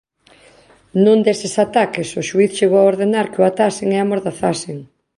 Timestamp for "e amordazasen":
3.95-4.77